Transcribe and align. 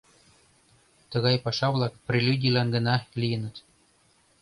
Тыгай 1.11 1.35
паша-влак 1.45 1.93
прелюдийлан 2.07 2.67
гына 2.75 2.95
лийыныт. 3.19 3.55